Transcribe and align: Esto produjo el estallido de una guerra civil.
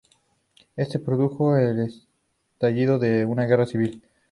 Esto 0.77 0.99
produjo 1.03 1.57
el 1.57 1.81
estallido 2.53 2.97
de 2.97 3.23
una 3.23 3.45
guerra 3.45 3.67
civil. 3.67 4.01